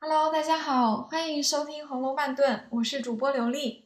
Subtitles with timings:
[0.00, 3.84] Hello，大家好，欢迎收听《红楼慢炖》，我是主播刘丽。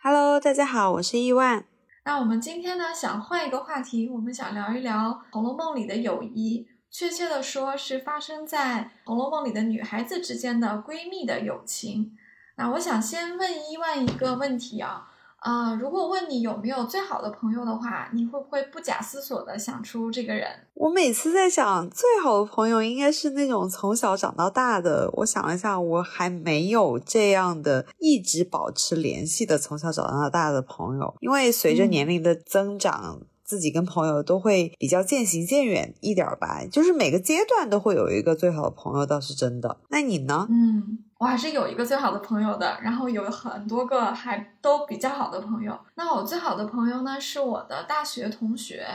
[0.00, 1.64] Hello，大家好，我是伊万。
[2.04, 12.16] 那我们今天呢，想换一个话题，我们想聊一聊《红楼梦》里的友谊，确切的说是发生在《红楼梦》里的女孩子之间的闺蜜的友情。
[12.56, 15.09] 那我想先问伊万一个问题啊，
[15.40, 20.46] 呃，如果问你有没有最好的朋友的话，你会不会不假思索的想出这个人？
[20.74, 25.10] 我每次在想，最好的朋友应该是那种从小长到大的。
[25.14, 33.20] 我想了一下，我还没有这样的一直保持联系的从小长到大的朋友，因为随着年龄的增长。
[33.50, 39.76] 自己跟朋友都会比较渐行渐远一点吧，就是每个阶段都会有一个最好的朋友，倒是真的。
[39.88, 40.46] 那你呢？
[40.48, 45.76] 嗯，我还是有一个最好的朋友的，然后有很多个还都比较好的朋友。
[45.96, 48.86] 那我最好的朋友呢，是我的大学同学，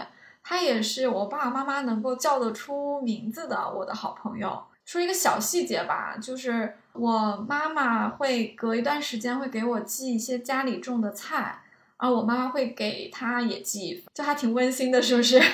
[0.42, 4.58] 他也是我爸爸妈妈能够叫得出名字的我的好朋友。
[4.86, 11.60] 说一个小细节吧，就是我妈妈会隔一段时间会给我寄一些家里种的菜。
[11.98, 15.40] 啊，我妈妈会给他也寄，就还挺温馨的，是不是？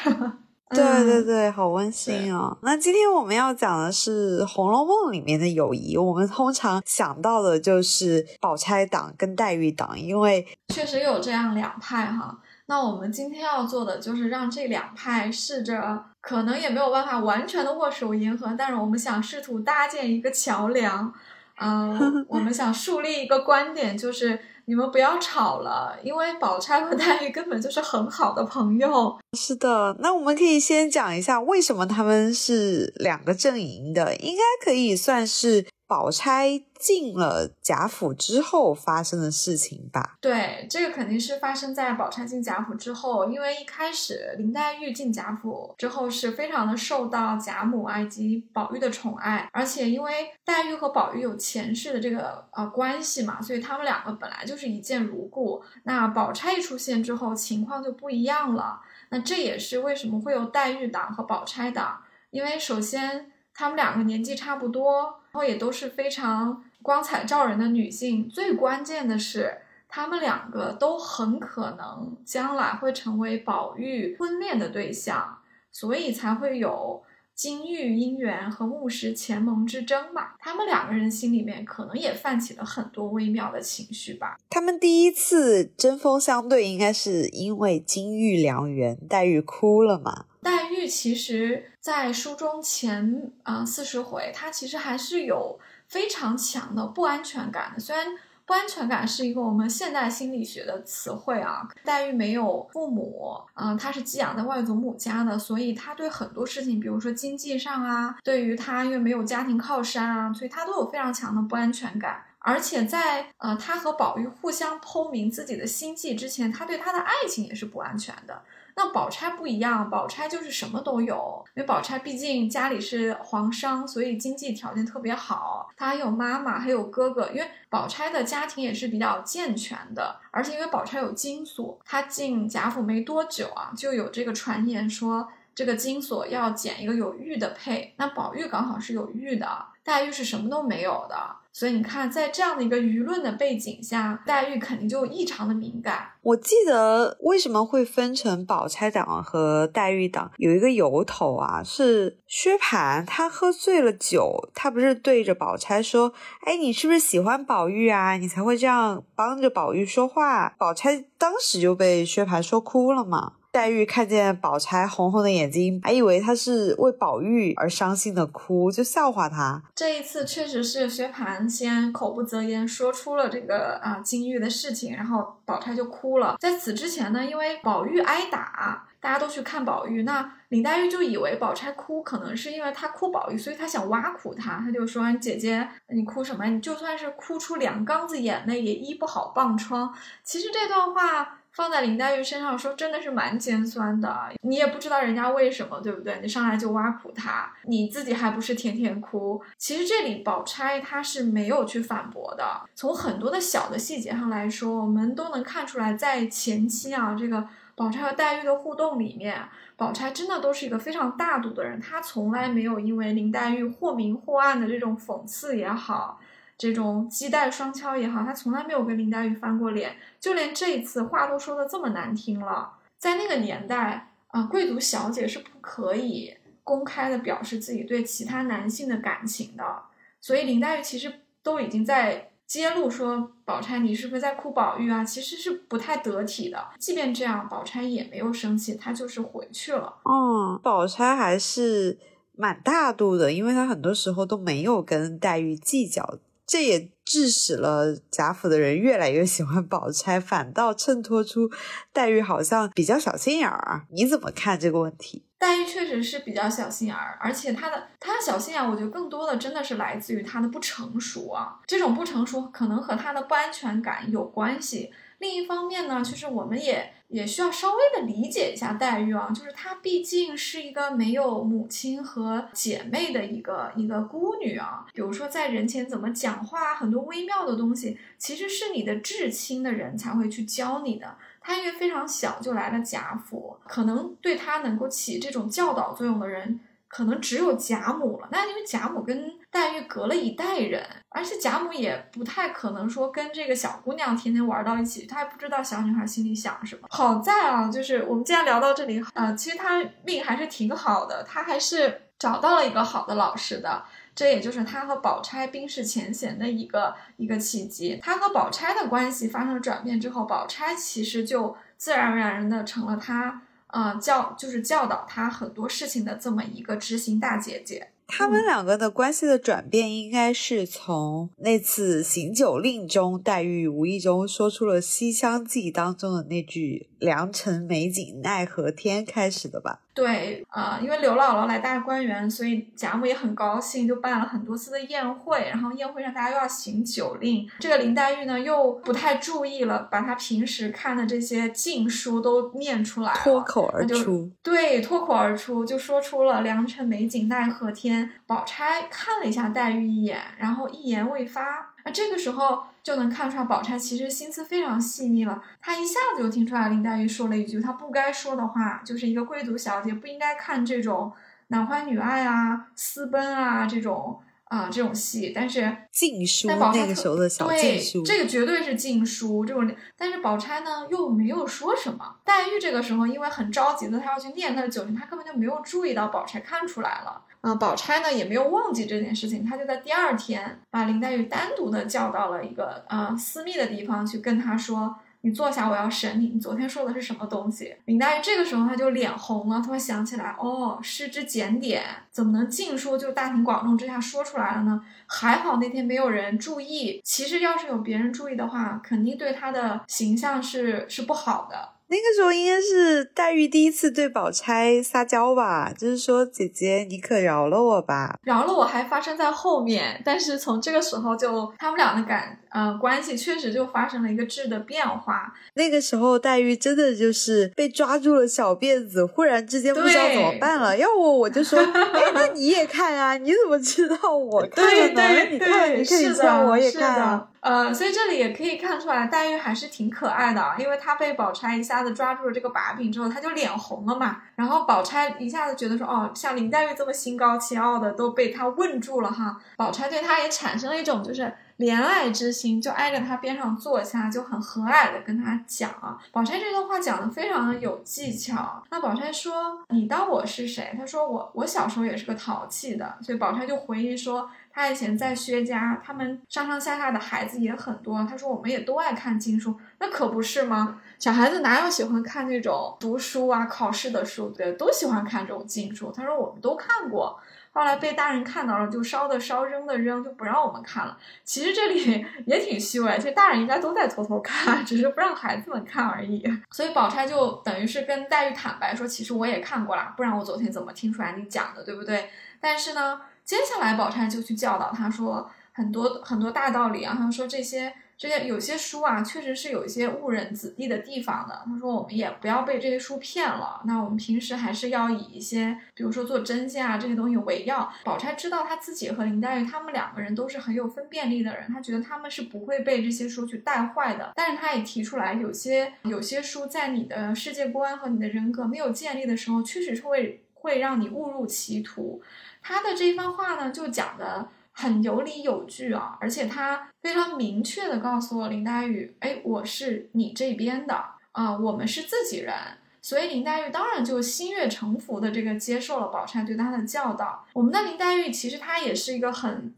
[0.73, 2.57] 对对对，好温馨哦。
[2.61, 5.97] 那今天我们要讲的是《红楼梦》里面的友谊。
[5.97, 12.39] 我们通常想到的就是宝钗党跟黛玉党，因为确实有这样两派哈。
[12.67, 21.13] 那我们今天要做的就是让这两派试着，可能也没有办法完全的握手言和，但是我们想试图搭建一个桥梁。
[21.59, 24.39] 嗯、呃， 我们想树立一个观点，就是。
[24.65, 29.17] 你们不要吵了，因为宝钗和黛玉根本就是很好的朋友。
[29.37, 40.17] 是的，那我们可以先讲一下为什么他们是两个阵营的，应该可以算是宝钗进了贾府之后发生的事情吧？
[40.21, 55.61] 对，这个肯定是发生在宝钗进贾府之后，因为一开始林黛玉进贾府之后是非常的受到贾母啊以及宝玉的宠爱，而且因为黛玉和宝玉有前世的这个呃关系嘛，所以他们两个本来就是一见如故。
[55.83, 58.79] 那宝钗一出现之后，情况就不一样了。
[59.09, 68.27] 那这也是为什么会有黛玉党和宝钗党，因为首先他们两个年纪差不多，然后也都是非常光彩照人的女性。
[68.29, 75.37] 最关键的是，他们两个都很可能将来会成为宝玉婚恋的对象，
[75.71, 77.03] 所以才会有
[77.35, 80.31] 金玉姻缘和木石前盟之争嘛。
[80.39, 84.37] 他们两个人心里面可能也泛起了很多微妙的情绪吧。
[84.49, 90.25] 他们第一次针锋相对，应该是因为金玉良缘，黛玉哭了嘛。
[90.41, 97.79] 黛玉其实，在书中前啊四十回，她其实还是有非常强的不安全感的。
[97.79, 98.07] 虽然
[98.51, 112.25] 不安全感是一个我们现代心理学的词汇啊，黛玉没有父母，嗯、呃，她是寄养在外祖母家的，所以她对很多事情，比如说经济上啊，对于她因为没有家庭靠山啊，所以她都有非常强的不安全感。
[112.39, 118.41] 而且在呃，她和宝玉互相剖明自己的心迹之前，她对他的爱情也是不安全的。
[118.75, 125.69] 那宝钗不一样，宝钗就是什么都有，因为宝钗毕竟家里是皇商，所以经济条件特别好。
[125.75, 137.93] 她还有妈妈，还有哥哥，因为宝钗的家庭也是比较健全的，而且因为宝钗有金锁，她进贾府没多久啊，就有这个传言说这个金锁要捡一个有玉的配。
[137.97, 141.35] 那宝玉刚好是有玉的，黛玉是什么都没有的。
[141.53, 146.07] 所以你看，在这样的一个舆论的背景下，黛玉肯定就异常的敏感。
[146.21, 156.13] 我记得为什么会分成宝钗党和黛玉党，有一个由头啊，是薛蟠他喝醉了酒，他不是对着宝钗说
[156.47, 158.13] ：“哎，你是不是喜欢宝玉啊？
[158.13, 163.33] 你才会这样帮着宝玉说话。”宝钗当时就被薛蟠说哭了嘛。
[163.51, 169.61] 黛玉看见宝钗红红的眼睛，还以为她是为宝玉而伤心的哭，就笑话她。
[169.75, 176.37] 这一次确实是薛蟠先口不择言说出了这个啊金玉的事情，然后宝钗就哭了。
[176.39, 186.45] 在此之前呢，因为宝玉挨打，大家都去看宝玉，那林黛玉就以为宝钗哭可能是因为她哭宝玉，所以她想挖苦她，她就说：“姐姐，你哭什么？
[186.45, 189.93] 你就算是哭出两缸子眼泪，也医不好棒疮。”
[190.23, 191.39] 其实这段话。
[191.53, 194.29] 放在林黛玉身上说，真的是蛮尖酸的。
[194.43, 196.17] 你也不知道人家为什么，对不对？
[196.21, 199.43] 你上来就挖苦他，你自己还不是天天哭。
[199.57, 202.61] 其实这里宝钗她是没有去反驳的。
[202.73, 207.45] 从很多的小的细节上来说，我们都能看出来，在前期啊，这个
[207.75, 209.41] 宝钗和黛玉的互动里面，
[209.75, 216.19] 宝钗真的都是一个非常大度的人，她从来没有因为林黛玉或明或暗的这种讽刺也好。
[216.57, 222.73] 这种鸡带双敲也好，她从来没有跟林黛玉翻过脸，就连这一次话都说的这么难听了。
[222.99, 229.83] 在那个年代啊，贵族小姐是不可以公开的表示自己对其他男性的感情的，
[230.19, 235.05] 所以林黛玉其实都已经在揭露说，宝钗你是不是在哭宝玉啊？
[235.05, 236.61] 其实是不太得体的。
[236.77, 240.01] 即便这样，宝钗也没有生气，她就是回去了。
[240.03, 241.97] 嗯，宝钗还是
[242.35, 246.19] 蛮大度的，因为她很多时候都没有跟黛玉计较。
[246.45, 251.49] 这也致使了贾府的人越来越喜欢宝钗，反倒衬托出
[251.93, 253.87] 黛玉好像比较小心眼儿。
[253.91, 255.23] 你怎么看这个问题？
[255.41, 261.59] 黛玉确实是比较小心眼儿，而且她的她的小心眼，我觉得更多的真的是来自于她的不成熟啊。
[261.65, 264.91] 这种不成熟可能和她的不安全感有关系。
[265.17, 274.85] 另一方面呢，就是我们也也需要稍微的理解一下黛玉啊，就是她毕竟是一个没有母亲和姐妹的一个一个孤女啊。
[274.93, 281.17] 比如说在人前怎么讲话，很多微妙的东西，其实是你的至亲的人才会去教你的。
[281.41, 286.61] 她因为非常小就来了贾府，可能对她能够起这种教导作用的人。
[286.93, 296.81] 可能只有贾母了，那因为贾母跟黛玉隔了一代人，而且贾母也不太可能说跟这个小姑娘天天玩到一起，她还不知道小女孩心里想什么。
[296.89, 303.85] 好在啊，就是我们既然聊到这里，啊，其实她命还是挺好的，她还是找到了一个好的老师的，
[304.15, 307.99] 这也就是他和宝钗冰释前嫌的一个一个契机。
[308.01, 313.41] 他和宝钗的关系发生了转变之后，宝钗其实就自然而然的成了他。
[313.67, 317.91] 啊，教就是教导他很多事情的这么一个知心大姐姐。
[318.05, 329.79] 他们两个的关系的转变，应该是从那次行酒令中，黛玉无意中说出了《西厢记》当中的那句“良辰美景奈何天”开始的吧。
[329.93, 335.49] 对啊，因为刘姥姥来大观园，所以贾母也很高兴，就办了很多次的宴会。
[335.49, 344.31] 然后宴会上大家又要行酒令，这个林黛玉呢又不太注意了，把她平时看的这些禁书都念出来，脱口而出。
[344.41, 348.09] 对，脱口而出就说出了“良辰美景奈何天”。
[348.25, 351.73] 宝钗看了一下黛玉一眼，然后一言未发。
[351.83, 355.41] 那这个时候就能看出来，宝钗其实心思非常细腻了。
[355.59, 361.11] 她一下子就听出来林黛玉说了一句她不该说的话，就是一个贵族小姐不应该看这种
[361.47, 365.31] 男欢女爱啊、私奔啊这种啊这种戏。
[365.35, 369.45] 但是禁书，那个时候的小禁书，这个绝对是禁书。
[369.45, 372.15] 这种，但是宝钗呢又没有说什么。
[372.23, 377.21] 黛玉这个时候因为很着急的，她要去念她的酒令，她根本就没有注意到宝钗看出来了。
[377.41, 386.27] 啊，宝钗呢也没有忘记这件事情，她就在第二天把林黛玉单独的叫到了一个呃私密的地方去跟她说：“你坐下，我要审你。
[386.27, 394.79] 你昨天说的是什么东西？”林黛玉这个时候她就脸红了，她会想起来，哦，失之检点，怎么能尽说就大庭广众之下说出来了呢？
[395.07, 401.69] 还好那天没有人注意，其实要是有别人注意的话，肯定对她的形象是是不好的。
[401.91, 415.33] 那个时候应该是黛玉第一次对宝钗撒娇吧，就是说姐姐你可饶了我吧，饶了我还发生在后面，但是从这个时候就他们俩的感呃关系确实就发生了一个质的变化。
[415.55, 420.77] 那个时候黛玉真的就是被抓住了小辫子，忽然之间不知道怎么办了。
[420.77, 423.17] 要我我就说， 哎，那你也看啊？
[423.17, 425.23] 你怎么知道我看了呢？
[425.31, 427.27] 你看，你可以说我也看啊。
[427.41, 434.17] 呃，所以这里也可以看出来，黛玉还是挺可爱的啊，因为她被宝钗一下子抓住了这个把柄之后，她就脸红了嘛。
[434.35, 439.41] 然后宝钗一下子觉得说，哦，像林黛玉这么心高气傲的都被她问住了哈。
[439.57, 445.97] 宝钗对她也产生了一种就是怜爱之心，就挨着他边上坐下，就很和蔼的跟他讲啊。
[446.11, 448.61] 宝钗这段话讲的非常的有技巧。
[448.71, 454.27] 那宝钗说：“你当我是谁？”他说：“我我小时候也是个淘气的。”所以宝钗就回忆说。
[454.53, 458.05] 他以前在薛家，他们上上下下的孩子也很多。
[458.05, 460.81] 他说我们也都爱看经书，那可不是吗？
[460.99, 464.27] 小孩子哪有喜欢看那种读书啊、考试的书？
[464.31, 465.89] 对，都喜欢看这种禁书。
[465.95, 467.17] 他说我们都看过，
[467.51, 470.97] 后来被大人看到了，就烧的烧，扔的扔，就不让我们看了。
[471.23, 476.23] 其实这里 也挺虚伪，其实大人应该都在偷偷看，只是不让孩子们看而已。
[476.49, 482.09] 所以宝钗就等于是跟黛玉坦白说，其实我也看过啦，不然我昨天怎么听出来你讲的，对不对？
[482.39, 483.01] 但是呢。
[483.23, 486.97] 接下来，宝钗就去教导他说很多很多大道理啊。
[486.97, 491.43] 他说这些这些有些书啊，确实是有一些误人子弟的地方的。
[491.45, 493.61] 他说我们也不要被这些书骗了。
[493.65, 497.71] 那我们平时还是要以一些，比如说做针线啊这些东西为要。
[497.83, 504.13] 宝钗知道她自己和林黛玉他们两个人都是很有分辨力的人，她觉得他们是不会被这些书去带坏的。
[504.15, 512.01] 但是她也提出来，有些有些书在你的世界观和你的人格没有建立的时候，确实是会会让你误入歧途。
[512.41, 522.33] 他的这一番话呢，就讲的很有理有据啊，而且他非常明确的告诉我林黛玉，哎，我是你这边的啊，我们是自己人，
[522.81, 527.25] 所以林黛玉当然就心悦诚服的这个接受了宝钗对她的教导。
[527.33, 529.53] 我们的林黛玉其实她也是一个很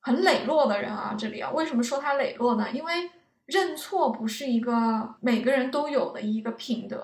[0.00, 1.14] 很磊落的人啊。
[1.18, 2.70] 这里啊，为什么说她磊落呢？
[2.72, 3.10] 因为。
[3.48, 7.02] 认错不是一个每个人都有的一个品德，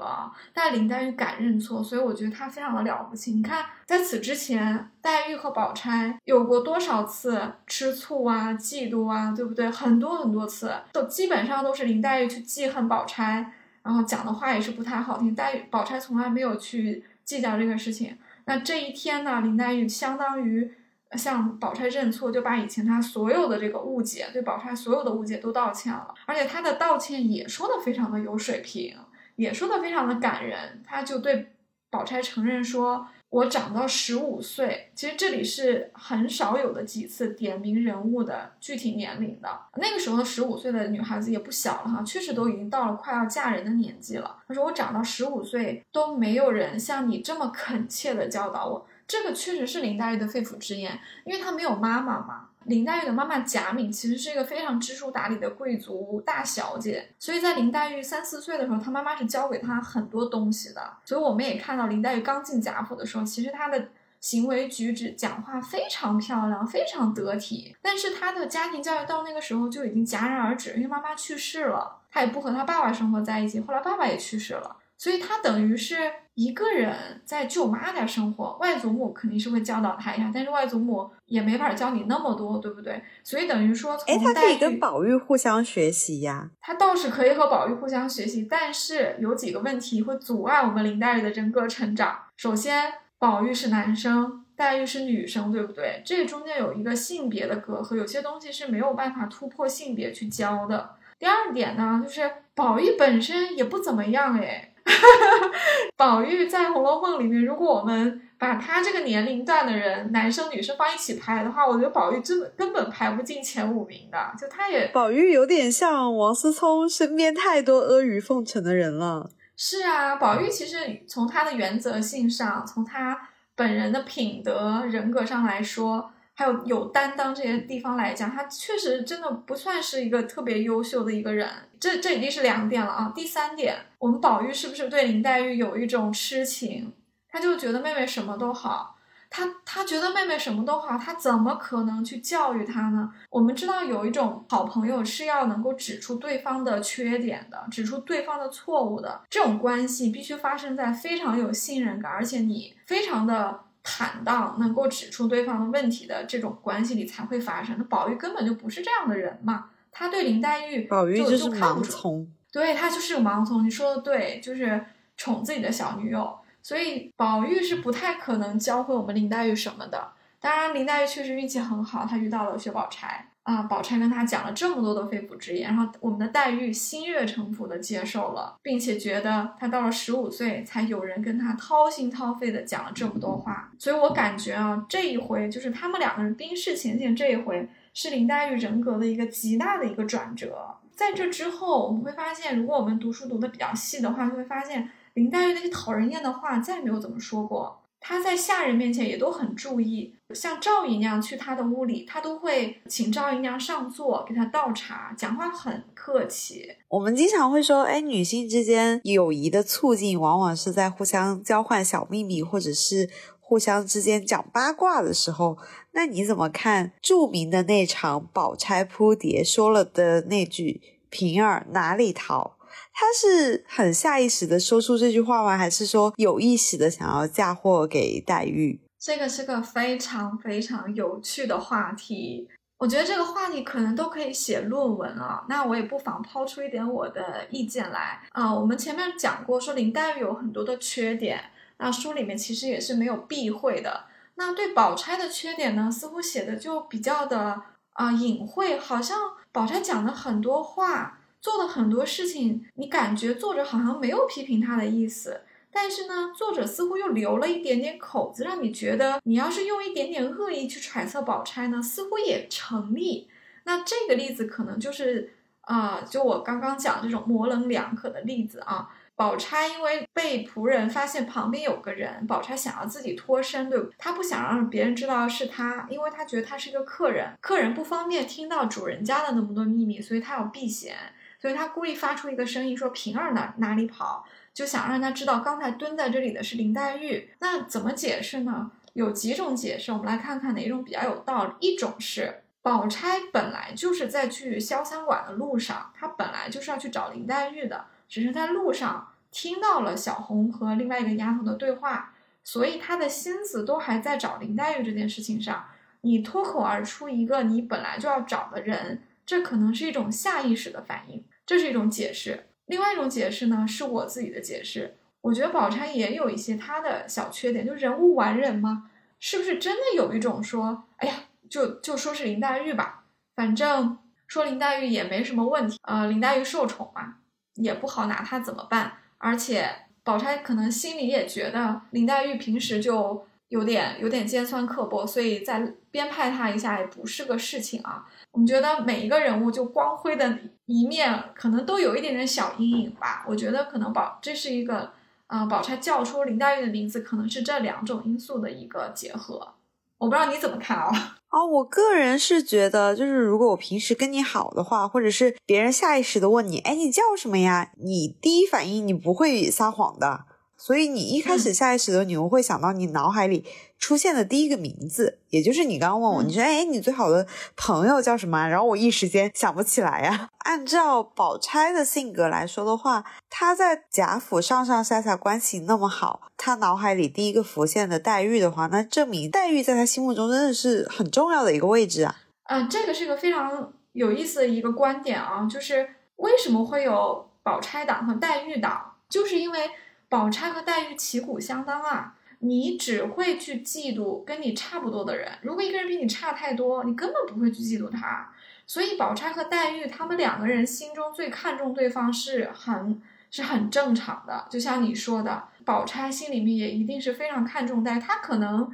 [0.53, 3.33] 但林黛玉敢认错，所以我觉得她非常的了不起。
[3.33, 9.71] 你看，在此之前，黛玉和宝钗有过多少次吃醋啊、嫉妒啊，对不对？
[9.71, 13.51] 很多很多次，都基本上都是林黛玉去记恨宝钗，
[13.83, 15.35] 然后讲的话也是不太好听。
[15.35, 18.19] 黛玉、宝钗从来没有去计较这个事情。
[18.45, 20.75] 那这一天呢，林黛玉相当于。
[21.17, 28.97] 向宝钗认错，就把以前他所有的这个误解，对宝钗所有的误解都道歉了，而且他的道歉也说的非常的有水平，
[29.37, 30.83] 也说的非常的感人。
[30.85, 31.53] 他就对
[31.91, 39.49] 宝钗承认说：“我长到十五岁，其实这里是很少有的几次点名人物的具体年龄的。
[39.77, 44.39] 那个时候的十五岁的女孩子也不小了哈，确实都已经到了快要嫁人的年纪了。
[44.49, 52.49] 他说我长到十五岁都没有人像你这么恳切的教导我。”这个确实是林黛玉的肺腑之言，因为她没有妈妈嘛。
[52.65, 60.81] 林黛玉的妈妈贾敏其实是一个非常知书达理的贵族大小姐，所以在林黛玉三四岁的时候，她妈妈是教给她很多东西的。
[61.05, 67.77] 所以我们也看到林黛玉刚进贾府的时候，其实她的行为举止、讲话非常漂亮，非常得体。
[67.83, 74.75] 但是她的家庭教育到那个时候就已经戛然而止，因为妈妈去世了，她也不和她爸爸生活在一起，后来爸爸也去世了。
[74.97, 75.97] 所以他等于是
[76.35, 83.03] 一个人在舅妈家生活，外祖母肯定是会教导他一下，但是外祖母也没法教你那么多，对不对？
[83.23, 86.49] 所以等于说，哎，他可以跟宝玉互相学习呀。
[86.61, 92.17] 他倒是可以和宝玉互相学习，但是有几个问题会阻碍我们林黛玉的人格成长。
[92.37, 96.03] 首先，宝玉是男生，黛玉是女生，对不对？
[96.05, 100.97] 这中间有一个性别的隔阂，有些东西是没有办法突破性别去教的。
[101.19, 104.71] 第二点呢，就是宝玉本身也不怎么样，哎。
[105.97, 114.19] 宝玉在《红楼梦》里面，如果我们把他这个年龄段的人，男生女生放一起排的话，我觉得宝玉真的根本排不进前五名的。
[114.39, 119.31] 就他也，宝玉有点像王思聪身边太多阿谀奉承的人了。
[119.57, 120.77] 是啊，宝玉其实
[121.09, 126.11] 从他的原则性上，从他本人的品德人格上来说。
[126.37, 131.49] 还有有担当这些地方来讲，他确实真的不算是一个特别优秀的一个人。
[131.79, 133.13] 这这已经是两点了啊。
[133.15, 136.93] 第三点，我们宝玉是不是对林黛玉有一种痴情？
[137.29, 138.97] 他就觉得妹妹什么都好，
[139.31, 143.13] 他他觉得妹妹什么都好，他怎么可能去教育她呢？
[143.31, 149.21] 我们知道有一种好朋友是要能够指出对方的缺点的，指出对方的错误的。
[149.31, 153.61] 这种关系必须发生在非常有信任感，而且你非常的。
[153.85, 157.77] 坦荡，能够指出对方的问题的这种关系里才会发生。
[157.79, 163.65] 那宝玉根本就不是这样的人嘛，他对林黛玉，宝玉就是盲从，对他就是个盲从。
[163.65, 164.85] 你说的对，就是
[165.19, 170.13] 宠自己的小女友，所以宝玉是不太可能教会我们林黛玉什么的。
[170.41, 173.29] 当然，林黛玉确实运气很好，她遇到了薛宝钗。
[173.45, 190.75] 啊，宝钗跟他讲了这么多的肺腑之言，然后我们的黛玉心悦诚服的接受了，并且觉得他到了十五岁才有人跟他掏心掏肺的讲了这么多话，所以我感觉啊，这一回就是他们两个人冰释前嫌，这一回是林黛玉人格的一个极大的一个转折。
[190.97, 197.84] 在这之后，我们会发现，如果我们读书读的比较细的话，就会发现林黛玉那些讨人厌的话再也没有怎么说过。
[198.07, 206.71] 他在下人面前也都很注意，像赵姨娘去他的屋里，他都会请赵姨娘上座，给他倒茶，讲话很客气。
[206.89, 213.09] 我们经常会说，哎，女性之间友谊的促进，往往是在互相交换小秘密，或者是
[213.41, 215.57] 互相之间讲八卦的时候。
[215.93, 222.54] 那你怎么看著名的那场宝钗扑蝶说了的那句“平儿哪里逃”？
[222.97, 225.59] 他是很下意识的说出这句话吗？
[225.59, 228.81] 还是说有意识的想要嫁祸给黛玉？
[229.01, 232.49] 这个是个非常非常有趣的话题。
[232.79, 235.45] 我觉得这个话题可能都可以写论文了。
[235.49, 238.55] 那我也不妨抛出一点我的意见来啊。
[238.55, 244.05] 我们前面讲过，说林黛玉有很多的缺点，那书里面其实也是没有避讳的。
[244.37, 247.61] 那对宝钗的缺点呢，似乎写的就比较的
[247.95, 249.19] 啊隐晦，好像
[249.51, 251.19] 宝钗讲的很多话。
[251.45, 263.29] 做的很多事情，你感觉作者好像没有批评他的意思，但是呢，作者似乎又留了一点点口子，让你觉得你要是用一点点恶意去揣测宝钗呢，似乎也成立。
[263.65, 268.89] 那这个例子可能就是啊，就我刚刚讲这种模棱两可的例子啊。
[269.15, 273.79] 宝钗因为被仆人发现旁边有个人，宝钗想要自己脱身，对？
[273.99, 280.97] 她不想让别人知道是她，因为她觉得她是一个客人，客人不方便听到主人家的那么多秘密，所以她要避嫌。
[281.45, 284.25] 所以他故意发出一个声音说：“平儿哪哪里跑？”
[284.55, 287.29] 就想让他知道刚才蹲在这里的是林黛玉。
[287.41, 288.71] 那怎么解释呢？
[288.95, 291.53] 有几种解释，我们来看看哪种比较有道理。
[291.61, 305.67] 一种是宝钗本来就是在去潇湘馆的路上，她本来就是要去找林黛玉的，只是在路上听到了小红和另外一个丫头的对话，所以她的心思都还在找林黛玉这件事情上。
[306.01, 312.47] 你脱口而出一个你本来就要找的人，这可能是一种下意识的反应，这是一种解释。
[312.67, 314.97] 另外一种解释呢，是我自己的解释。
[315.21, 321.15] 我觉得宝钗也有一些她的小缺点，就人无完人嘛，是不是真的有一种说，哎呀，
[321.49, 323.05] 就就说是林黛玉吧，
[323.37, 327.17] 反正说林黛玉也没什么问题，呃，林黛玉受宠嘛，
[327.55, 328.99] 也不好拿她怎么办。
[329.19, 329.69] 而且
[330.03, 333.27] 宝钗可能心里也觉得林黛玉平时就。
[333.55, 335.61] 有点有点尖酸刻薄，所以再
[335.93, 338.05] 编排他一下也不是个事情啊。
[338.33, 343.25] 我们觉得每一个人物就光辉的一面，可能都有一点点小阴影吧。
[343.29, 344.91] 我觉得可能宝这是一个，
[345.29, 349.55] 呃，宝钗叫出林黛玉的名字，可能是这两种因素的一个结合。
[349.99, 351.17] 我不知道你怎么看啊？
[351.31, 357.71] 哦， 我个人是觉得，就是如果我平时跟你好的话，或者是别人下意识的问你，哎，你叫什么呀？
[357.79, 360.25] 你第一反应你不会撒谎的。
[360.65, 363.45] 所以你一开始下意识的，你会想到你脑海里
[363.79, 368.49] 出现的第一个名字，也就是你刚刚问我，你说哎，你最好的朋友叫什么？
[368.49, 370.31] 然后我一时间想不起来呀。
[370.39, 382.17] 按照宝钗的性格来说的话，她在贾府上上下下关系那么好，她脑海里第一个浮现的黛玉的话，那证明黛玉在她心目中真的是很重要的一个位置啊。
[382.45, 389.71] 嗯，这个是个非常有意思的一个观点啊，就是为什么会有宝钗党和黛玉党，就是因为。
[390.15, 395.41] 宝钗和黛玉旗鼓相当啊，你只会去嫉妒跟你差不多的人。
[395.43, 398.33] 如果一个人比你差太多，你根本不会去嫉妒他。
[398.65, 404.47] 所以宝钗和黛玉他们两个人心中最看重对方是很是很正常的。
[404.49, 408.73] 就像你说的，宝钗心里面也一定是非常看重黛玉，她可能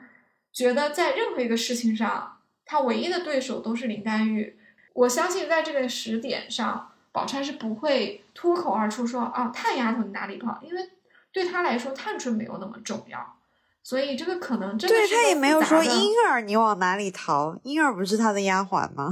[0.52, 4.58] 觉得在任何一个事情上，她唯一的对手都是林黛玉。
[4.92, 10.90] 我相信在这个时点上，宝钗是不会脱口而出说啊，探丫头你哪里不好，因为。
[11.32, 13.36] 对他来说，探春没有那么重要，
[13.82, 19.08] 所以这个可能真的对他也没有说婴儿你往哪里逃，婴儿不是他的丫鬟吗？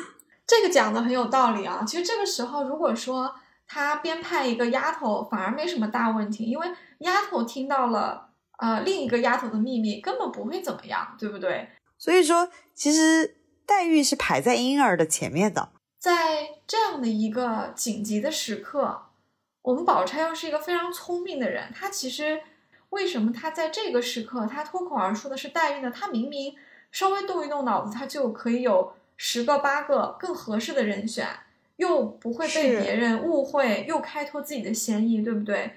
[0.46, 1.82] 这个讲的很有道理啊。
[1.86, 3.34] 其实这个时候，如果说
[3.66, 6.66] 他编派一个丫头，反而没什么大问题，因为
[6.98, 11.70] 丫头听到了呃另一个丫头的秘密，根本不会怎么样，对不对？
[11.96, 19.04] 所以说，其实黛玉是排在婴儿的前面的，在这样的一个紧急的时刻。
[19.62, 22.40] 我们宝钗又是一个非常聪明的人，她其实
[22.90, 25.90] 为什么她在这个时刻她脱口而出的是黛玉呢？
[25.90, 26.56] 她明明
[26.90, 31.28] 稍微动一动脑子，她就可以有十个八个更合适的人选，
[31.76, 35.74] 又不会被别人误会，又开脱自己的嫌疑，对不对？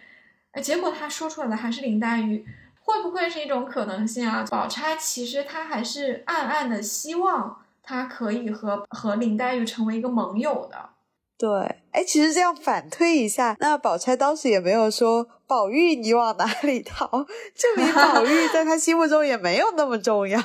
[0.51, 2.43] 哎，结果她说出来的还是林黛玉，
[2.81, 4.43] 会不会是一种可能性啊？
[4.49, 10.89] 宝钗其实她还是暗暗的希望她可以和和林黛玉成为一个盟友的。
[11.37, 11.49] 对，
[11.91, 17.07] 哎，其实这样反推一下，那宝钗当时也没有说宝玉你往哪里逃，
[17.53, 20.39] 证明宝玉在她心目中也没有那么重要，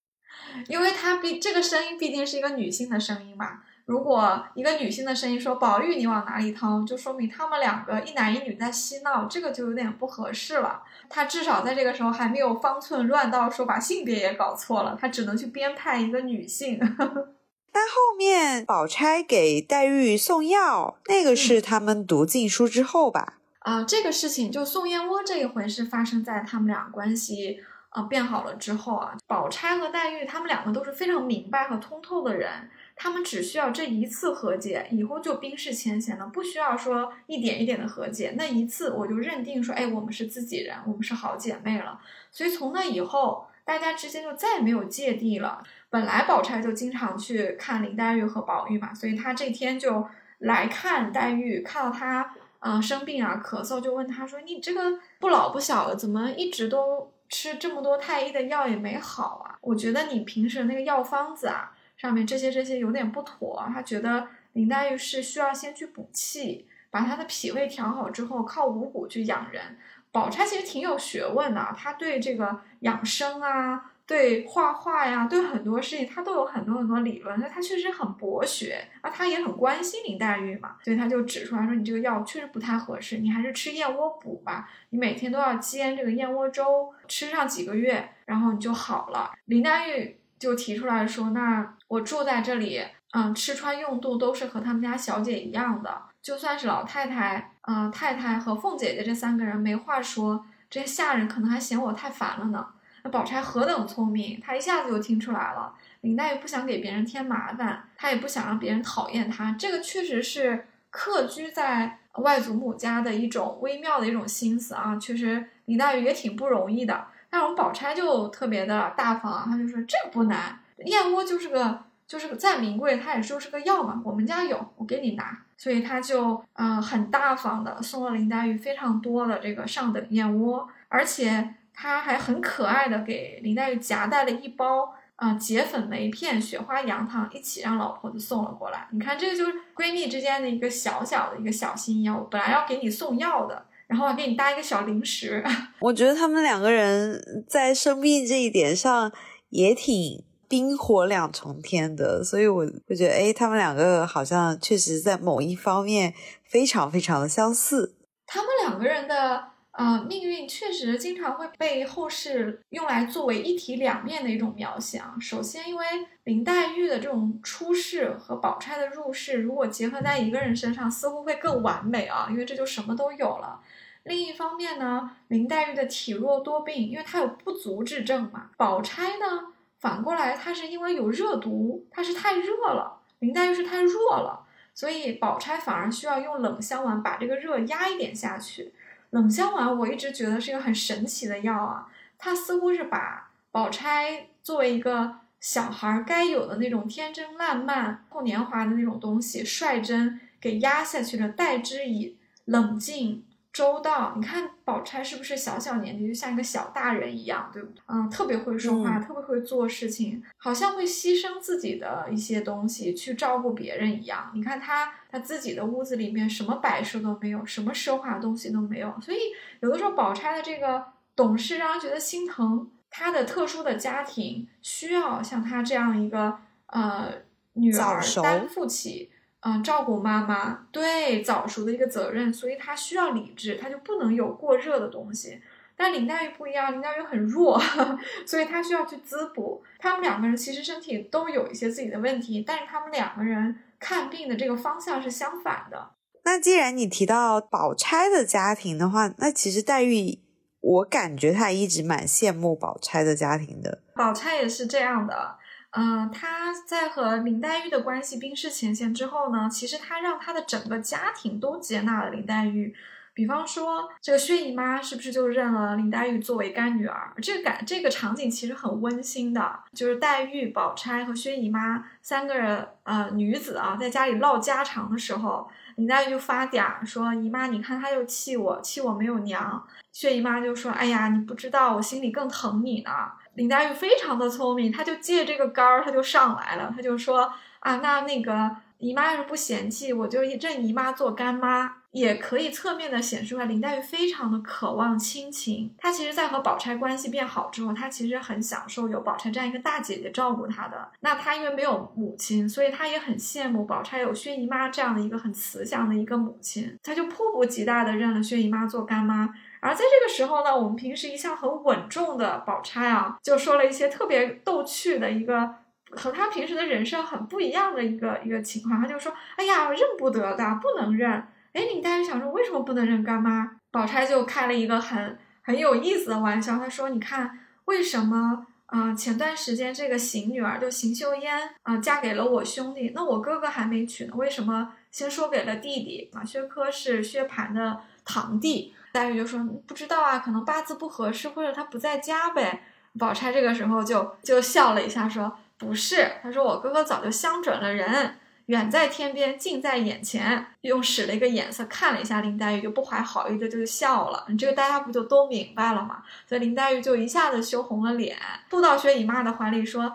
[0.68, 3.60] 因为她毕这个声音毕竟是一个女性的声音嘛。
[3.86, 10.82] 如果一个女性的声音说宝玉你往哪里逃，就说明他们两个一男一女在嬉闹，这个就有点不合适了。
[11.08, 16.78] 她至少在这个时候还没有方寸乱到说把性别也搞错了，她只能去编派一个女性。
[17.76, 23.34] 但后面宝钗给黛玉送药，那个是他们读禁书之后吧？
[23.58, 27.58] 啊，这个事情就送燕窝这一回是发生在他们俩关系
[27.90, 29.14] 啊变好了之后啊。
[29.26, 38.32] 宝钗和黛玉他们两个都是非常明白和通透的人，他们只需要这一次和解，以后就冰释前嫌了，不需要说一点一点的和解。
[38.38, 42.00] 那一次我就认定说，哎，我们是自己人，我们是好姐妹了。
[42.32, 43.46] 所以从那以后。
[43.66, 45.60] 大家之间就再也没有芥蒂了。
[45.88, 50.06] 本来宝钗就经常去看林黛玉和宝玉嘛，所以她这天就
[50.38, 59.56] 来看黛玉，看到她嗯生病啊咳嗽，就问她说：“你这个不老不小的，怎么一直都吃这么多太医的药也没好啊？
[59.60, 69.78] 我觉得你平时那个药方子啊上面这些这些有点不妥。”她觉得林黛玉是需要先去补气，把她的脾胃调好之后，靠五谷去养人。
[70.10, 89.32] 宝钗其实挺有学问的，她对这个养生啊，对画画呀，对很多事情他都有很多很多理论，那他确实很博学啊，他也很关心林黛玉嘛，所以他就指出来说，你这个药确实不太合适，你还是吃燕窝补吧，你每天都要煎这个燕窝粥，吃上几个月，然后你就好了。
[89.46, 92.80] 林黛玉就提出来说，那我住在这里，
[93.12, 96.02] 嗯，吃穿用度都是和他们家小姐一样的。
[96.22, 102.66] 就算是老太太、嗯太太和凤姐姐这三个人没话说，这些下人可能还嫌我太烦了呢。
[103.06, 105.72] 那宝钗何等聪明，她一下子就听出来了。
[106.00, 114.96] 林黛玉不想给别人添麻烦，她也不想让别人讨厌她，这个确实是客居在外祖母家的一种微妙的一种心思啊。
[114.96, 117.06] 确实，林黛玉也挺不容易的。
[117.30, 125.38] 但我们宝钗就特别的大方，她就说这不难，燕窝就是个就是个再名贵，它也就是个药嘛，我们家有，我给你拿。
[125.56, 138.88] 所以她就呃很大方的送了林黛玉非常多的这个上等燕窝，而且他还很可爱的给林黛玉夹带了一包啊结粉梅片、雪花杨糖，一起让老婆子送了过来。
[138.90, 142.08] 你看，这个就是闺蜜之间的一个小小的一个小心意。
[142.08, 145.44] 我本来要给你送药的，然后还给你搭一个小零食。
[145.80, 149.12] 我觉得他们两个人在生病这一点上
[149.50, 150.24] 也挺。
[150.48, 156.14] 冰火两重天的，所以我会觉得，哎，他们两个好像确实在某一方面
[156.48, 157.96] 非常非常的相似。
[158.28, 159.42] 他们两个人的
[159.76, 165.14] 呃命运确实经常会被后世用来作为一体两面的一种描写啊。
[165.20, 165.86] 首先，因为
[166.24, 173.60] 林黛玉的这种出世和宝钗的入世，如果结合在一个人身上，似乎会更完美啊，因为这就什么都有了。
[174.04, 178.50] 另一方面呢，林黛玉的体弱多病，因为她有不足之症嘛。
[178.56, 179.52] 宝钗呢？
[179.78, 188.72] 反过来，她是因为有热毒，她是太热了；林黛玉是太弱了，所以宝钗反而需要用冷香丸把这个热压一点下去。
[189.16, 203.24] 冷香丸我一直觉得是一个很神奇的药啊，它似乎是把宝钗作为一个小孩该有的那种天真烂漫、后年华的那种东西率真给压下去了，代之以冷静。
[203.56, 207.80] 周到，你看宝钗是不是小小年纪就像一个小大人一样，对不对？
[207.86, 214.30] 嗯，特别会说话，特别会做事情，好像会牺牲自己的一些东西去照顾别人一样。
[214.34, 219.18] 你看她，她自己的屋子里面什么摆设都没有，什么奢华东西都没有，所以
[219.60, 222.70] 有的时候宝钗的这个懂事让人觉得心疼。
[222.90, 227.10] 她的特殊的家庭需要像她这样一个呃
[227.54, 229.10] 女儿担负起。
[229.46, 235.40] 嗯，照顾妈妈，对早熟的一个责任，所以他需要理智，他就不能有过热的东西。
[235.76, 237.56] 但林黛玉不一样，林黛玉很弱，
[238.26, 239.62] 所以她需要去滋补。
[239.78, 245.90] 他们两个人其实身体都有一些自己的问题，但是他们两个人看病的这个方向是相反的。
[246.24, 250.18] 那既然你提到宝钗的家庭的话，那其实黛玉，
[250.60, 253.82] 我感觉她一直蛮羡慕宝钗的家庭的。
[253.94, 255.36] 宝钗也是这样的。
[255.76, 262.74] 嗯，他在和林黛玉的关系冰释前嫌之后呢，其实他让他的整个家庭都接纳了林黛玉。
[263.12, 267.14] 比方说，这个薛姨妈是不是就认了林黛玉作为干女儿？
[267.22, 282.90] 这个感这个场景其实很温馨的，就是黛玉、宝钗和薛姨妈三个人呃女子啊，在家里唠家常的时候，林黛玉就发嗲说：“姨妈，你看他又气我，气我没有娘。”薛姨妈就说：“哎呀，你不知道，我心里更疼你呢。”
[283.36, 295.74] 林黛玉非常的聪明，她就借这个杆儿，她就上来了，她就说啊，那那个姨妈要是不嫌弃，我就认姨妈做干妈，也可以侧面的显示出来，林黛玉非常的渴望亲情。
[295.78, 300.88] 她其实，在和宝钗关系变好之后，她其实很享受有宝钗这样一个大姐姐照顾她的。
[301.00, 309.34] 那她因为没有母亲，所以她也很羡慕宝钗有薛姨妈这样的一个很慈祥的一个母亲，她就迫不及待的认了薛姨妈做干妈。
[309.60, 315.54] 而在这个时候呢，我们平时一向很稳重的宝钗啊，就说了一些特别逗趣的一个
[315.90, 318.80] 和她平时的人生很不一样的一个一个情况。
[318.80, 321.10] 她就说：“哎呀，认不得的，不能认。”
[321.52, 323.58] 哎，林黛玉想说，为什么不能认干妈？
[323.70, 328.92] 宝钗就开了一个很很有意思的玩笑，她说：“你看，为什么啊？
[328.92, 336.22] 前段时间这个邢女儿就邢岫烟啊，嫁给了我兄弟，那我哥哥还没娶呢，为什么先说给了弟弟啊？
[336.22, 342.62] 薛科是薛蟠的堂弟。”黛玉就说：“不知道啊，可能八字不合适，或者他不在家呗。”
[342.98, 354.24] 宝钗这个时候就就笑了一下，说：“不是，他说我哥哥早就相准了人，远在天边，近在眼前。”用使了一个眼色看了一下林黛玉，就不怀好意的就笑了。
[354.28, 356.02] 你这个大家不就都明白了吗？
[356.26, 358.16] 所以林黛玉就一下子羞红了脸，
[358.48, 359.92] 扑到薛姨妈的怀里说：“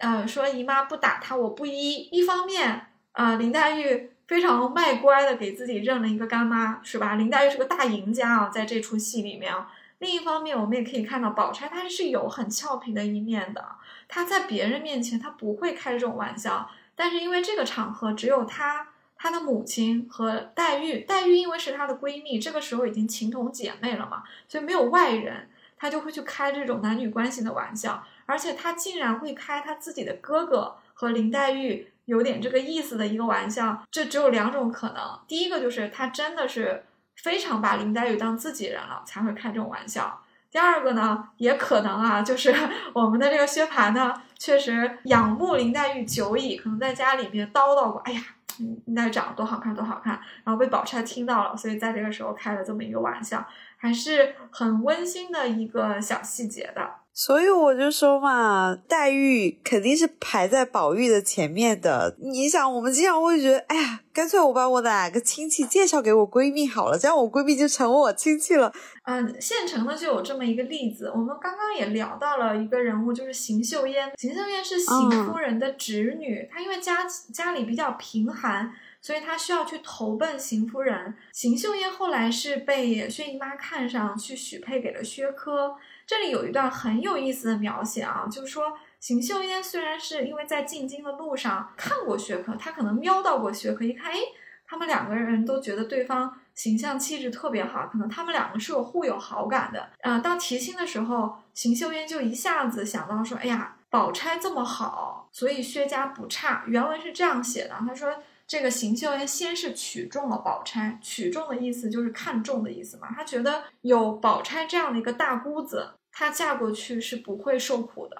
[0.00, 4.13] 呃，说姨妈不打她，我不依。”一方面啊，林黛玉。
[4.34, 7.14] 非常卖乖的给自己认了一个干妈，是吧？
[7.14, 9.70] 林黛玉是个大赢家啊，在这出戏里面啊。
[10.00, 13.64] 另一方面，我们也可以看到宝钗她是有很俏皮的一面的。
[14.08, 31.92] 她在别人面前她不会开这种玩笑，但是因为这个场合只有她、她的母亲和黛玉，黛玉因为是她的闺蜜，这个时候已经情同姐妹了嘛，所以没有外人，她就会去开这种男女关系的玩笑，而且她竟然会开她自己的哥哥和林黛玉。
[32.06, 35.18] 有点这个意思的一个玩笑，这只有两种可能。
[35.26, 36.84] 第一个就是他真的是
[37.16, 40.20] 非常把林黛玉当自己人了，才会开这种玩笑。
[40.50, 42.54] 第二个呢，也可能啊，就是
[42.94, 48.22] 我们的这个薛蟠呢，确实仰慕林黛玉久矣，可能在家里面叨叨过，哎呀，
[48.58, 53.44] 林黛玉长得多好看，多好看，然后被宝钗听到了，所以在这个时候开了这么一个玩笑，
[53.76, 56.88] 还是很温馨的一个小细节的。
[57.16, 62.16] 所以我就说嘛，黛玉肯定是排在宝玉的前面的。
[62.18, 68.72] 你想，我们经常会觉得，哎呀，干脆我把我的哪个亲戚介绍给我闺蜜好了，这样我闺蜜就成我亲戚了。
[69.04, 71.08] 嗯，现成的就有这么一个例子。
[71.14, 74.10] 我们刚刚也聊到了一个人物，就是邢岫烟。
[74.18, 81.14] 邢岫烟是邢夫人的侄女，她因为家家里比较贫寒，所以她需要去投奔邢夫人。
[81.32, 85.76] 邢岫烟后来是被薛姨妈看上去许配给了薛科。
[86.06, 94.18] 这里有一段很有意思的描写啊，就是说邢岫烟虽然是因为在进京的路上看过薛科，他可能瞄到过薛科，一看，哎，
[94.66, 99.90] 他们两个人都觉得对方形象气质特别好，可能他们两个是有互有好感的。
[100.00, 106.64] 呃，到提亲的时候，邢岫烟就一下子想到说，哎呀，宝钗这么好，所以薛家不差。
[106.66, 108.14] 原文是这样写的，他说。
[108.46, 113.08] 这个邢岫烟先是取中了宝钗，取中的意思就是看中的意思嘛。
[113.14, 118.16] 她觉得有宝钗这样的一个大姑子，她嫁过去是不会受苦的。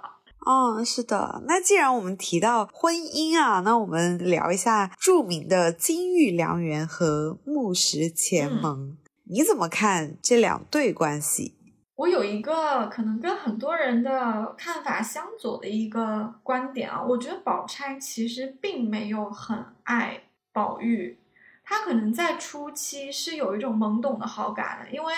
[0.46, 1.42] 嗯，是的。
[1.46, 8.96] 那既然我们提到婚姻啊，那我们聊一下著名的金玉良缘和木石前盟。
[9.26, 11.56] 你怎么看这两对关系？
[11.96, 21.16] 我有一个可能跟很多人的看法相左的一个观点啊，我觉得宝钗其实并没有很爱宝玉，
[21.62, 25.14] 她可能在初期是有一种懵懂的好感的，因为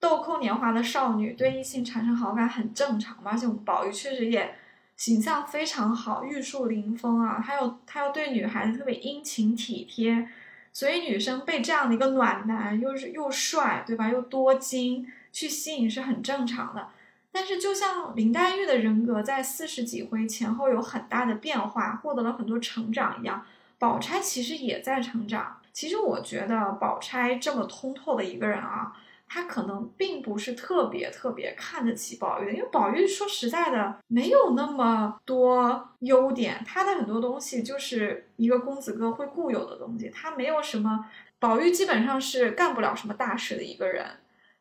[0.00, 4.56] 豆蔻年华的少女对异性产生好感很正常嘛，而且我们宝玉确实也
[4.96, 10.28] 形象非常好，玉树临风啊，还有他又对女孩子特别殷勤体贴，
[10.72, 15.06] 所以女生被这样的一个暖男，又是又帅，对吧，又多金。
[15.32, 16.88] 去吸引是很正常的，
[17.32, 23.44] 但是就像林黛玉的人格在四十几回前后有很大的变化，获得了很多成长一样，
[23.78, 25.58] 宝钗其实也在成长。
[25.72, 28.94] 其实我觉得宝钗这么通透的一个人啊，
[29.26, 41.06] 她可能并不是特别特别看得起宝玉，因为宝玉说实在的没有那么多优点，他的很多东西就是一个公子哥会固有的东西，他没有什么，
[41.38, 44.04] 宝玉基本上是干不了什么大事的一个人。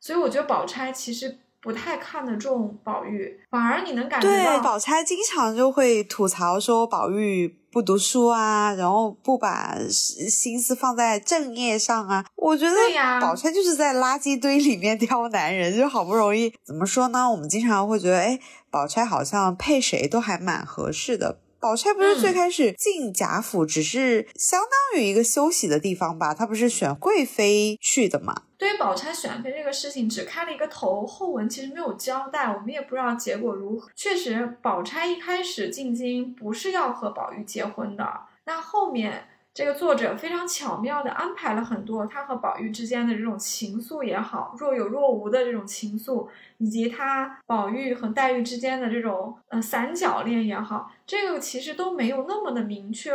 [0.01, 12.25] 所以我觉得宝钗其实不太看得重宝玉，反而你能感觉到，对，宝钗经常就会吐槽说宝玉不读书啊，然后不把心思放在正业上啊。
[12.35, 12.75] 我觉得
[13.21, 17.29] 宝钗就是在垃圾堆里面挑男人，就好不容易怎么说呢？
[17.29, 18.39] 我们经常会觉得，哎，
[18.71, 21.37] 宝钗好像配谁都还蛮合适的。
[21.61, 26.33] 宝钗不是最开始进贾府，只是相当于一个休息的地方吧？
[26.33, 28.33] 她不是选贵妃去的吗？
[28.57, 33.91] 对于宝钗选妃这个事情，只开了一个头，后文其实没有交代，我们也不知道结果如何。
[33.95, 38.05] 确实，宝钗一开始进京不是要和宝玉结婚的，
[38.45, 39.27] 那后面。
[39.61, 53.13] 这个作者非常巧妙的安排了很多他和宝玉之间的这种情愫也好，若有若无的这种情愫，以及他宝玉和黛玉之间的这种呃三角恋也好，这个其实都没有那么的明确。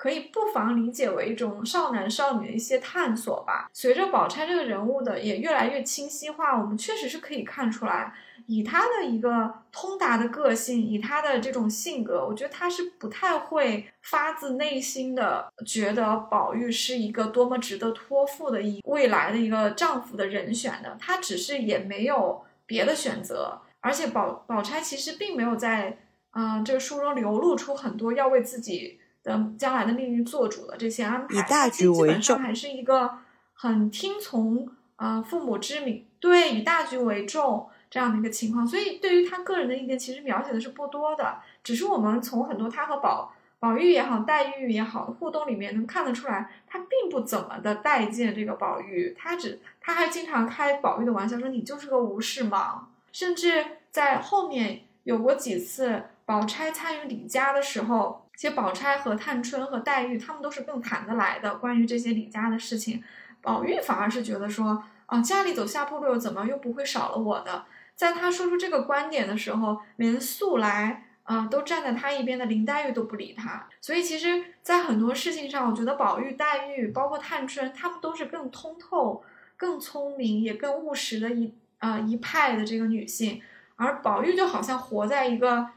[0.00, 3.68] 可以不妨理解为一种少男少女的一些探索吧。
[3.74, 8.10] 随着宝钗这个人物的也越来越清晰化，我们确实是可以看出来，
[8.46, 20.96] 以她的一个通达的个性，以她的这种性格，我觉得她是不太会发自内心的觉得宝玉是一个多么值得托付的一未来的一个丈夫的人选的。
[20.98, 25.98] 她只是也没有别的选择，而且宝宝钗其实并没有在
[26.30, 28.98] 嗯这个书中流露出很多要为自己。
[29.22, 33.18] 的将来的命运做主的这些安排，以大局为重，还是一个
[33.54, 38.66] 很听从啊父母之命，对以大局为重这样的一个情况。
[38.66, 41.38] 所以对于他个人的意见，其实描写的是不多的。
[41.62, 52.90] 只是我们从很多他和宝宝玉也好，黛玉也好互动里面能看得出来，他并不怎么的待见这个宝玉，他只他还经常开宝玉的玩笑，说你就是个无事忙。
[53.12, 58.26] 甚至在后面有过几次，宝钗参与李家的时候。
[58.40, 61.56] 其实宝钗和探春和黛玉，他们都是更谈得来的。
[61.56, 63.04] 关于这些李家的事情，
[63.42, 67.66] 宝玉反而是觉得说，啊，家里走下坡路怎么，又不会少了我的。
[67.94, 73.68] 在他说出这个观点的时候，连素来啊都站在他一边的林黛玉都不理他。
[73.82, 79.22] 所以其实，在很多事情上，我觉得宝玉、黛玉，包括探春，他们都是更通透、
[79.58, 83.42] 更聪明，也更务实的一啊一派的这个女性。
[83.76, 85.68] 而宝玉就好像活在一个。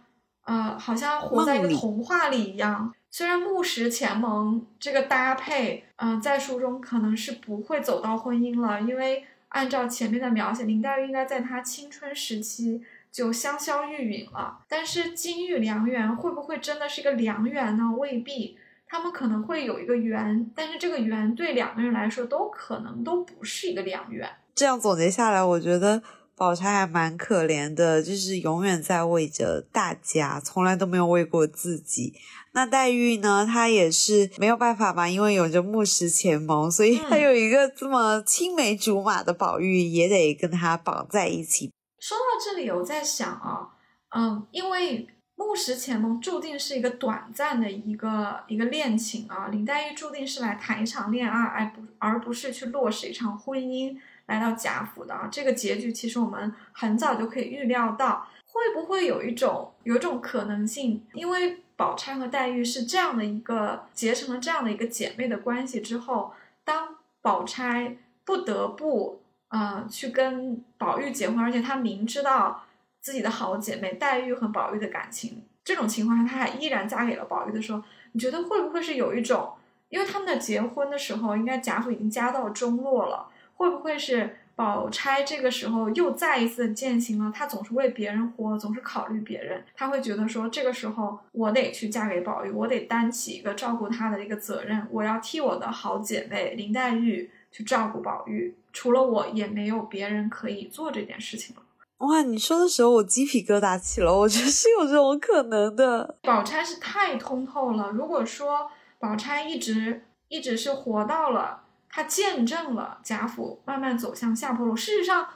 [0.44, 2.94] 呃，好像活在一个童话里一样。
[3.10, 14.58] 虽然木石前盟这个搭配，嗯，在书中可能是不会走到婚姻了，因为按照前面的描写，林黛玉应该在她青春时期就香消玉殒了。
[14.68, 17.94] 但是金玉良缘会不会真的是一个良缘呢？
[17.98, 24.28] 未必，他们可能会有一个缘，但是这个缘对两个人来说都可能都不是一个良缘。
[24.56, 26.02] 这样总结下来，我觉得。
[26.44, 32.14] 宝钗还蛮可怜的，就是永远在为着大家，从来都没有为过自己。
[32.52, 33.48] 那黛玉呢？
[33.50, 41.72] 她也是没有办法嘛，因为有着木石前盟，所以她有一个这么青梅竹马的宝玉，也得跟她绑在一起。
[41.98, 43.70] 说到这里，我在想啊，
[44.14, 53.96] 嗯，因为木石前盟注定是一个短暂的一个一个恋情啊，林黛玉注定是来谈一场恋爱，而不而不是去落实一场婚姻。
[54.26, 61.06] 来到贾府的啊，这个结局其实我们很早就可以预料到，会不会有一种有一种可能性？
[61.14, 66.34] 因为宝钗和黛玉是这样的一个结成了这样的一个姐妹的关系之后，
[66.64, 72.64] 当宝钗不得不呃去跟宝玉结婚，而且她明知道
[73.02, 77.84] 自己的好姐妹黛玉和宝玉的感情，这种情况下，她还依然嫁给了宝玉的时候，
[78.14, 79.52] 你觉得会不会是有一种？
[79.90, 83.28] 因为他们的结婚的时候，应该贾府已经家道中落了。
[83.56, 87.32] 会不会是宝钗这个时候又再一次践行了？
[87.34, 89.64] 她总是为别人活，总是考虑别人。
[89.76, 94.86] 她会觉得说，这个时候我得去嫁给宝玉，我得担起一个照顾她的一个责任。
[94.92, 101.62] 我要替我的好姐妹林黛玉去照顾宝玉，除了我也没有别人可以做这件事情了。
[102.00, 106.18] 哇，你说的时候我鸡皮疙瘩起了，我觉得是有这种可能的。
[106.22, 107.90] 宝钗是太通透了。
[107.92, 111.62] 如果说宝钗一直一直是活到了。
[111.96, 114.76] 他见证了贾府慢慢走向下坡路。
[114.76, 115.30] 事实上，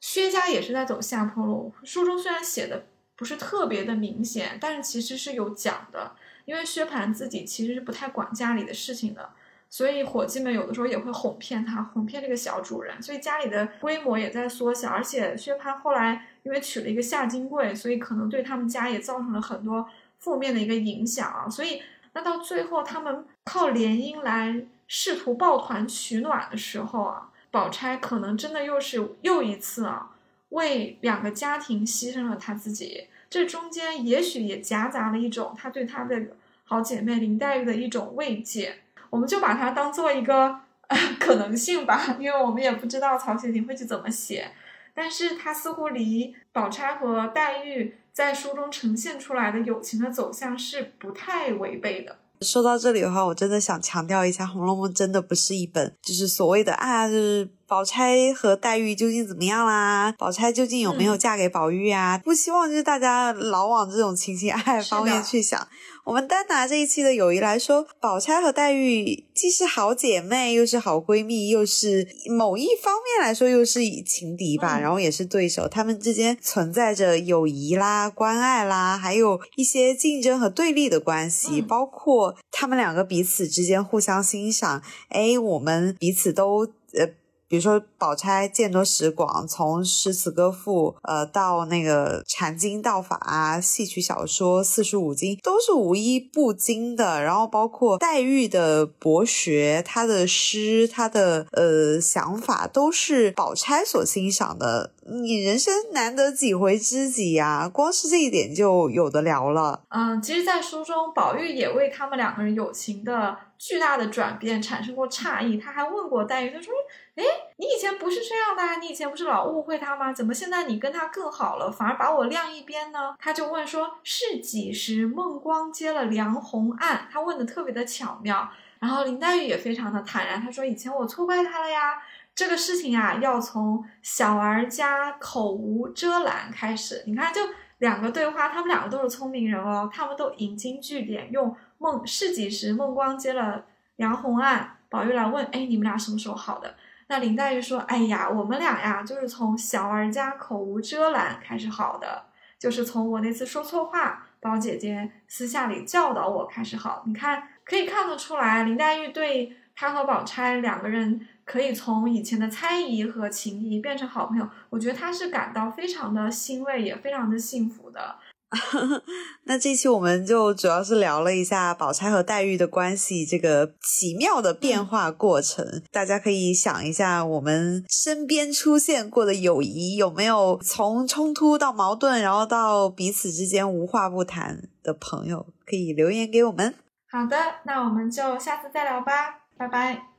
[0.00, 1.72] 薛家也是在走下坡路。
[1.84, 6.16] 书中虽然写的不是特别的明显，但是其实是有讲的。
[6.46, 9.30] 因为薛蟠自己其实是不太管家里的事情的，
[9.68, 13.00] 所以伙计们有的时候也会哄骗他，哄骗这个小主人。
[13.00, 14.90] 所以家里的规模也在缩小。
[14.90, 21.48] 而且薛蟠后来因为娶了一个夏金桂，所以可能对他们家也造成了很多负面的一个影响啊。
[21.48, 21.80] 所以
[22.14, 24.66] 那到最后，他们靠联姻来。
[24.92, 30.10] 试图抱团取暖的时候啊，宝钗可能真的又是又一次啊，
[30.48, 33.06] 为两个家庭牺牲了她自己。
[33.30, 36.20] 这中间也许也夹杂了一种她对她的
[36.64, 38.80] 好姐妹林黛玉的一种慰藉。
[39.10, 40.58] 我们就把它当做一个
[41.20, 44.50] 可能性吧，因为我们也不知道曹雪芹会去怎么写。
[44.92, 52.18] 但是他似乎离宝钗和黛玉在书中呈现出来的友情的走向是不太违背的。
[52.40, 60.12] 说到这里的话，我真的想强调一下，《红楼梦》真的不是一本就是所谓的啊，就是宝钗和黛玉究竟怎么样啦？
[60.18, 62.18] 宝钗究竟有没有嫁给宝玉啊？
[62.18, 65.68] 不希望就是大家老往这种情情爱爱方面去想。
[66.02, 75.68] 我们单拿这一期的友谊来说，宝钗和黛玉既是好姐妹，又是好闺蜜，又是某一方面来说又是情敌吧，然后也是对手。
[75.68, 84.82] 她们之间存在着友谊啦、关爱啦，还有一些竞争和对立的关系，包括她们两个彼此之间互相欣赏。
[85.10, 87.08] 哎，我们彼此都呃。
[87.50, 97.20] 比如说，宝钗见多识广，从诗词歌赋，呃，到那个禅经道法啊，戏曲小说、四书五经，都是无一不精的。
[97.20, 104.92] 然后包括黛玉的博学，她的诗，她的呃想法，都是宝钗所欣赏的。
[105.06, 109.82] 你人生难得几回知己呀，光是这一点就有的聊了。
[109.88, 115.58] 嗯，其实，在书中，宝玉也为他们两个人友情的巨大的转变产生过诧异。
[115.58, 116.72] 他还问过黛玉，他说
[117.16, 117.24] ：“哎，
[117.56, 120.12] 你以前不是这样的，你以前不是老误会他吗？
[120.12, 128.48] 怎么现在你跟他更好了，反而把我晾一边呢？”他就问说：“是几时孟光接了梁鸿案？”他问的特别的巧妙。
[128.78, 132.00] 然后林黛玉也非常的坦然，她说：“以前我错怪他了呀。”
[132.34, 137.02] 这个事情啊，要从小儿家口无遮拦开始。
[137.06, 137.40] 你看，就
[137.78, 143.66] 两个对话，他们两个都是聪明人哦，他们都引经据典，用孟是几时孟光接了
[143.96, 146.74] 杨红案，宝玉来问，哎，你们俩什么时候好的？
[147.08, 152.24] 那林黛玉说，哎呀，我们俩呀，就是从小儿家口无遮拦开始好的，
[152.58, 157.02] 就是从我那次说错话，宝姐姐私下里教导我开始好。
[157.04, 161.26] 你看，可以看得出来，林黛玉对她和宝钗两个人。
[161.50, 168.14] 可以从以前的猜疑和情谊变成好朋友，我觉得他是感到非常的欣慰，也非常的幸福的。
[169.46, 175.64] 那这期我们就主要是聊了一下宝钗和黛玉的关系，这个奇妙的变化过程。
[175.90, 186.74] 大家可以想一下，我们身边出现过的友谊有没有从冲突到矛盾，然后到彼此之间无话不谈的朋友，可以留言给我们。
[187.10, 190.09] 好的，那我们就下次再聊吧，拜拜。